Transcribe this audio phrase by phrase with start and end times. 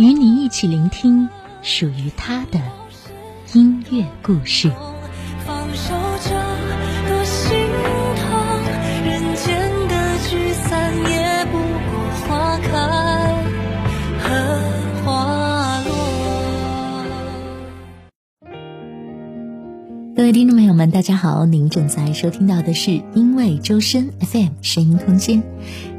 [0.00, 1.28] 与你一起聆听
[1.60, 2.58] 属于他的
[3.52, 4.72] 音乐故事。
[20.16, 21.44] 各位听众朋友们，大家好！
[21.44, 25.42] 您正在收听到的是因为周深 FM 声音空间，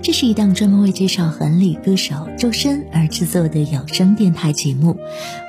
[0.03, 4.97] 这是一档专门为介绍韩里歌手周深而制作的有声电台节目。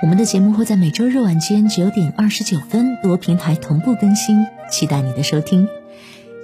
[0.02, 5.66] 我们的节目会在每周日晚间九点二十九分多平台同步更新，期待你的收听。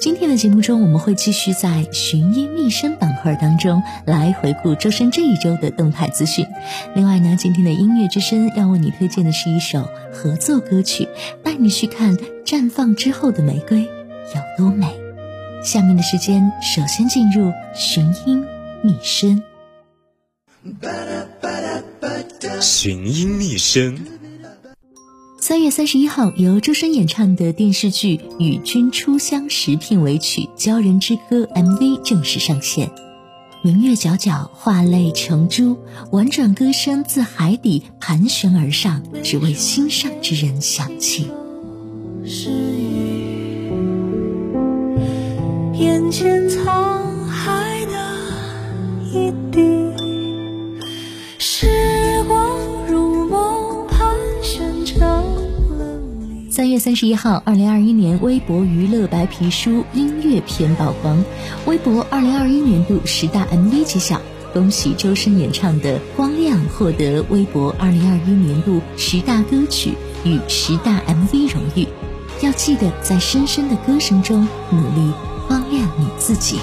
[0.01, 6.47] 今天的节目中，我们会继续在寻音觅声板块当中来回顾周深这一周的动态资讯。
[6.95, 11.07] 另外呢，今天的音乐之声要为你推荐的是一首合作歌曲，
[11.43, 15.08] 带你去看绽放之后的玫瑰有多美。
[15.65, 18.45] 下面的时间，首先进入寻音
[18.83, 19.43] 觅声。
[22.61, 23.99] 寻音觅声。
[25.41, 32.91] 三月三十一号，由周深演唱的电视剧《与君初相识》片尾曲《鲛人之歌》MV 正式上线。
[33.63, 35.77] 明月皎皎，画泪成珠，
[36.13, 41.29] 婉转歌声自海底盘旋而上，只为心上之人响起。
[42.25, 43.08] 是雨，
[45.79, 48.19] 眼前沧海的
[49.13, 49.63] 一滴。
[56.51, 61.25] 三月三十一号，二零二一年微博娱乐白皮书音乐片曝光，
[61.67, 64.21] 微博二零二一年度十大 MV 揭晓，
[64.53, 69.93] 恭喜周深演唱的《光亮》获得微博二零二一年度十大歌曲
[70.25, 71.87] 与十大 MV 荣誉。
[72.41, 75.13] 要记得在深深的歌声中努力
[76.19, 76.61] 光亮你自己。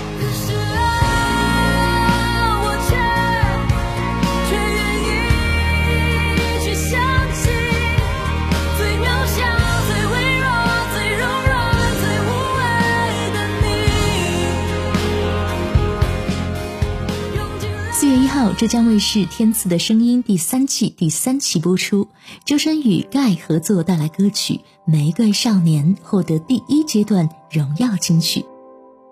[18.57, 22.07] 浙江卫视《天赐的声音》第三季第三期播出，
[22.45, 24.53] 周深与盖合作带来歌曲
[24.85, 28.45] 《玫瑰少年》，获得第一阶段荣耀金曲。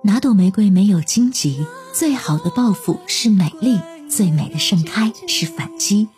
[0.06, 1.66] 哪朵玫瑰没有荆棘？
[1.94, 6.10] 最好的报复是美丽，最美的盛开是反击。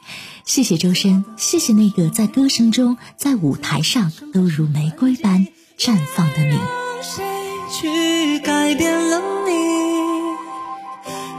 [0.43, 5.45] 谢谢周深，谢谢那个在歌声中、在舞台上都如玫瑰般
[5.77, 6.57] 绽放的你。
[7.03, 7.23] 谁
[7.71, 9.51] 去改变了你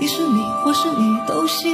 [0.01, 1.69] 你是你，或是你都行，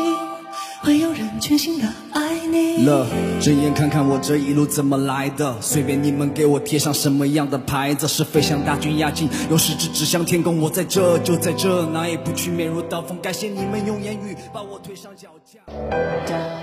[0.83, 2.85] 会有人全心的爱你。
[2.85, 3.07] 了，
[3.41, 10.61] 睁眼看看我这一路怎么来的，随便你们给我贴上什么样的牌子，是飞向大军压境，用食指指向天空。
[10.61, 13.17] 我在这，就在这，哪也不去，面如刀锋。
[13.21, 15.61] 感谢你们用言语把我推上脚架。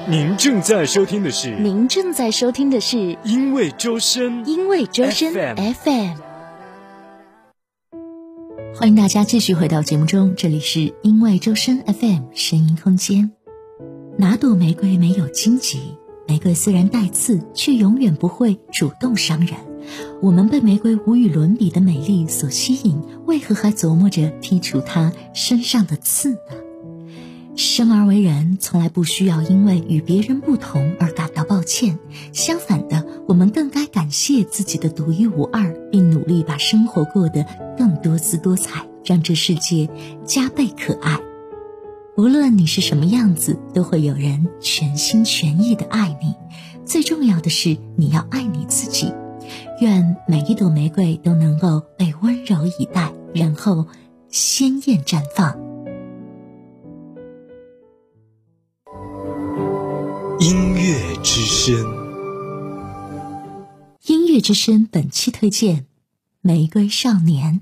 [0.09, 6.17] 您正在收听的是，您正在收听的是，因为周深，因为周深 FM。
[8.75, 13.31] 欢迎大家继续回到节目中，这里是因为周深 FM 声音空间。
[14.19, 15.79] 哪朵玫瑰没有荆棘？
[16.27, 19.55] 玫瑰虽然带刺，却永远不会主动伤人。
[20.21, 26.37] 我们被玫瑰无与伦比的美丽所吸引，为何还琢磨着剔除它身上的刺呢？
[27.55, 31.97] 生而为人，从来不需要因为与别人不同而感到抱歉。
[32.33, 37.45] 相反的，我们更该感谢自己的独一无二，并努力把生活过得
[37.77, 39.89] 更多姿多彩，让这世界
[40.25, 41.21] 加倍可爱。
[42.19, 46.35] 无论你是什么样子，都会有人全心全意的爱你。
[46.83, 49.13] 最重要的是，你要爱你自己。
[49.79, 53.87] 愿每一朵玫瑰都能够被温柔以待，然后
[54.27, 55.57] 鲜艳绽放。
[60.41, 61.73] 音乐之声，
[64.07, 65.77] 音乐之声本期推荐
[66.41, 67.61] 《玫瑰少年》。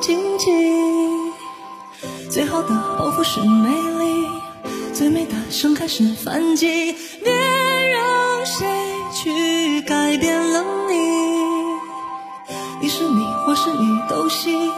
[0.00, 0.46] 荆棘，
[2.30, 2.68] 最好的
[2.98, 4.26] 报复是美丽，
[4.94, 6.92] 最美的盛开是反击。
[7.24, 8.66] 别让谁
[9.12, 10.94] 去改变了你，
[12.82, 14.70] 你是你或是你都行，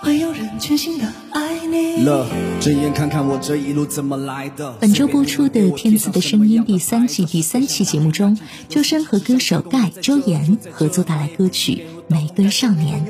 [0.00, 2.04] 会有人全心的爱你。
[2.04, 2.24] 乐，
[2.60, 4.72] 睁眼看看我这一路怎么来的。
[4.80, 8.38] 本周播出的《天赐的声音》第三季第三期节目中，
[8.68, 13.06] 周深和歌手盖周岩合作带来歌曲《玫瑰少年》，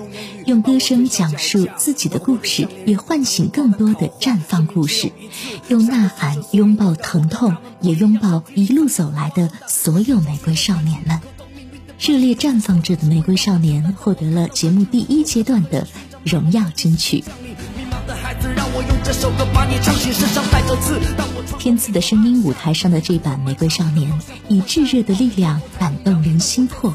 [0.46, 5.10] 用歌声讲述自己的故事，也唤醒更多的绽放故事。
[5.68, 11.20] 用呐喊拥抱疼痛，也拥抱一路走来的所有玫瑰少年们。
[11.98, 15.86] 热烈绽放着的玫瑰少年获得了节目第一阶段的
[16.24, 17.24] 荣耀金曲。
[21.58, 24.10] 天赐的声音舞台上的这版《玫瑰少年》，
[24.48, 26.92] 以炙热的力量感动人心魄。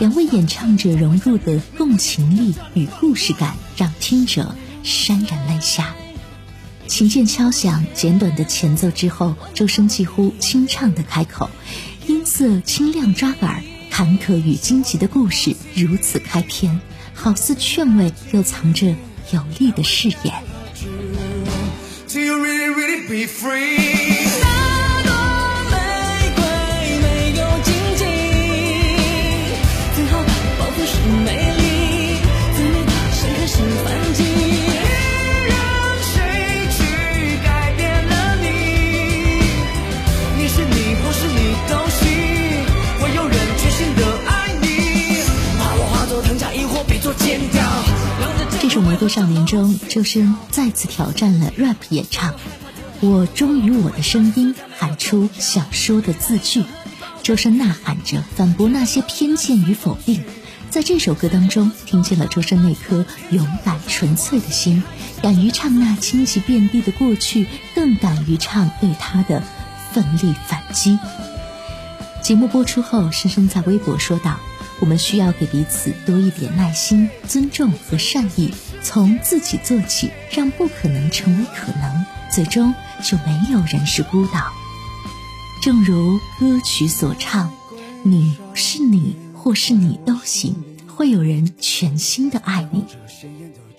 [0.00, 5.94] 两位演唱者融入的共情力与故事感，让听者潸然泪下。
[6.86, 11.50] 琴键敲响，简短的前奏之后，周深几乎清唱的开口，
[12.06, 16.80] 音色清亮抓耳，坎坷与荆棘的故事如此开篇，
[17.12, 18.86] 好似劝慰，又藏着
[19.32, 20.34] 有力的誓言。
[49.00, 52.34] 多《少年》中，周深再次挑战了 rap 演唱。
[53.00, 56.62] 我忠于我的声音，喊出想说的字句。
[57.22, 60.22] 周深呐喊着反驳那些偏见与否定。
[60.68, 64.82] 在这首歌当中，听见了周深那颗勇敢纯粹的心，
[65.22, 69.42] 敢于唱那荆棘遍地的过去，更敢于唱对他的
[69.92, 70.98] 奋力反击。
[72.22, 74.38] 节目播出后，深深在微博说道
[74.78, 78.52] ：“我们需要给彼此多一点耐心、尊重和善意，
[78.82, 84.52] 从自己做起，让不可能成为可能，最终就没有人是孤岛。”
[85.62, 87.52] 正如歌曲所唱
[88.02, 90.56] ：“你是你，或是你都行，
[90.86, 92.84] 会有人全心的爱你。”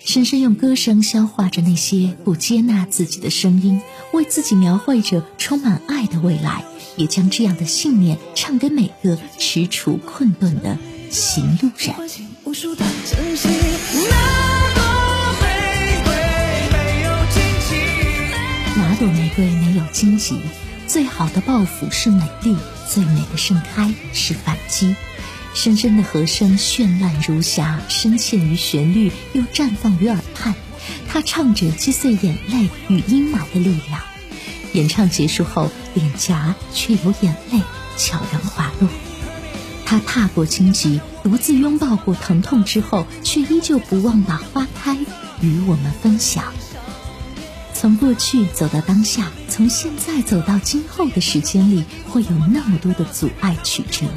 [0.03, 3.81] 深深用歌声消化着那些不接纳自己的声音，
[4.13, 6.63] 为自己描绘着充满爱的未来，
[6.95, 10.79] 也将这样的信念唱给每个踟蹰困顿的
[11.11, 11.95] 行路人。
[20.01, 20.41] 荆棘？
[20.87, 22.57] 最好的报复是美丽，
[22.89, 24.95] 最美的盛开是反击。
[25.53, 30.55] 深深的和声绚烂如霞，深陷于旋律，又绽放于耳畔。
[31.07, 34.01] 他唱着击碎眼泪与阴霾的力量。
[34.73, 37.61] 演唱结束后，脸颊却有眼泪
[37.95, 38.89] 悄然滑落。
[39.85, 44.97] 他踏过荆棘，独自拥抱过疼痛之后，却依旧不忘把花开
[45.41, 46.45] 与我们分享。
[47.75, 54.07] 从过去走到当下，从现在走到今后的时间里，会有那么多的阻碍曲折。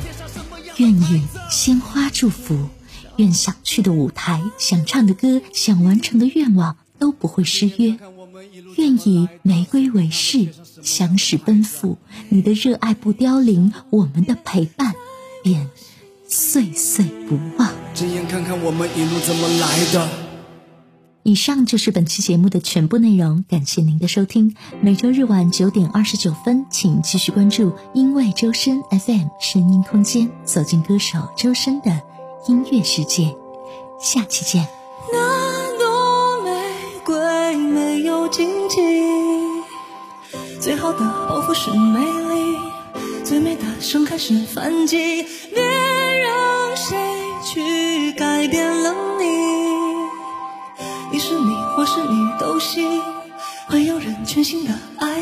[0.79, 2.71] 愿以鲜花祝福，
[3.17, 7.99] 愿想去的舞台、想唱的歌、想完成的愿望都不会失约。
[8.77, 10.49] 愿以玫瑰为誓，
[10.83, 11.99] 相识奔赴，
[12.31, 14.95] 你的热爱不凋零，我们的陪伴
[15.43, 15.69] 便
[16.27, 17.71] 岁岁不忘。
[17.95, 20.24] 睁眼看看我们一路怎么来的。
[21.25, 24.55] 以上就是本期节目的全部内容，感谢您的收听。
[24.83, 32.03] 每周日晚九点二十九分，请继续关注因为周深 FM 声音空间，走进歌手周深的
[32.47, 33.35] 音乐世界。
[33.99, 34.69] 下期见。
[35.11, 36.51] 那朵玫
[37.07, 38.77] 瑰没有荆棘，
[40.61, 42.59] 最好的报复是美丽，
[43.25, 45.23] 最美的盛开是反击。
[45.23, 46.99] 别让谁
[47.47, 49.14] 去改变了，
[51.87, 53.03] 是你都行，
[53.67, 55.14] 会有人全心的爱。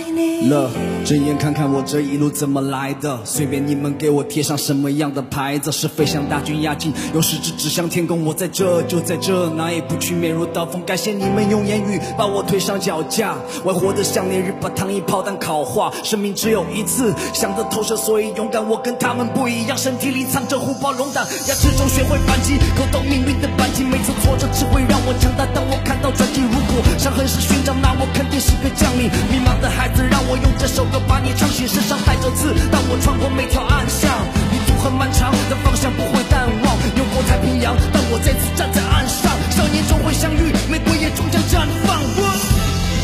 [0.48, 0.70] 了，
[1.04, 10.82] 睁眼看看我这一路怎么来的，随便你们给我贴上什么样的牌子，是飞向大军压境，用食指指向天空，我在这就在这，哪也不去，面如刀锋。
[10.84, 18.62] 感谢你们用言语把我推上脚架，我活得像烈日把糖衣炮弹烤化，生命只有一次，想得透彻，所以勇敢。
[18.62, 25.44] 我跟他们不一样，身体里藏着虎豹龙胆，牙齿中学会反击，勾动命运的扳机，每次挫折只会让我强大。
[25.52, 29.10] 当我看到转机，如果伤痕是勋章，那我肯定是个将领。
[29.30, 34.10] 迷茫的孩子，让我用这首歌把你唱醒，身上带着刺，当我穿过每条暗巷，
[34.50, 36.76] 旅途很漫长，但方向不会淡忘。
[36.96, 42.00] 游过太平洋，当我再次站在岸上，少年终会相遇，玫瑰也终将绽放。
[42.16, 42.20] 我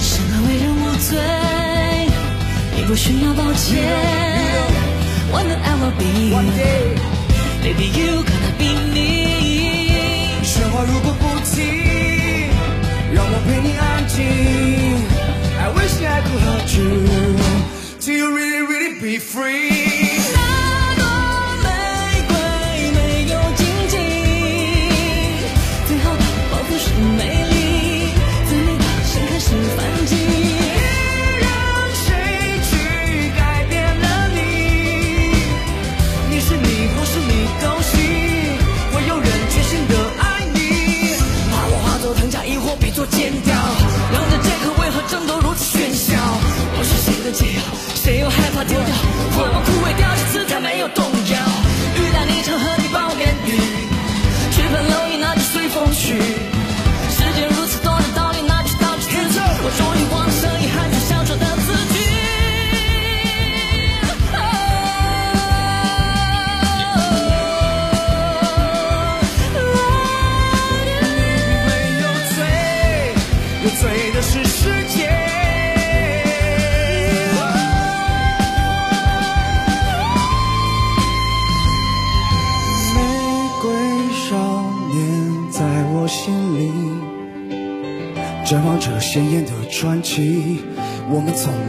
[0.01, 1.19] 生而为人无罪，
[2.77, 3.87] 你不需要抱歉。
[5.31, 6.97] One day I will be One day
[7.63, 8.97] baby you gonna be me。
[10.43, 11.57] 喧哗如果不停，
[13.13, 14.17] 让我陪你安静。
[15.61, 20.08] I wish I could hold you till you really really be free。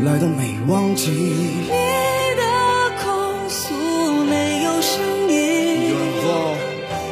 [0.03, 1.11] 来都没忘记。
[1.11, 1.69] 你
[2.37, 2.43] 的
[3.03, 3.73] 控诉
[4.25, 5.93] 没有声音，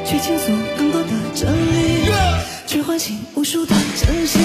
[0.05, 2.05] 去倾诉更多的真理，
[2.65, 4.41] 去唤醒无数的真心。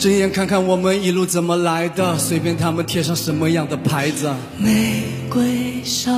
[0.00, 4.34] 睁眼看看我们一路怎么来的，随便他们贴上什么样的牌子。
[4.56, 6.10] 玫瑰少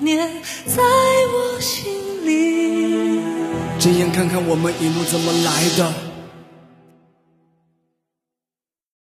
[0.00, 0.30] 年
[0.64, 1.90] 在我心
[2.24, 3.20] 里。
[3.80, 5.92] 睁眼看看我们一路怎么来的，